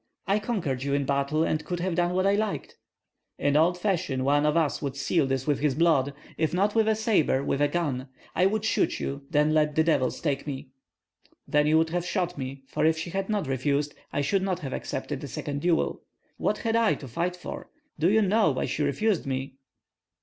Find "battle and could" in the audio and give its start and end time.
1.05-1.79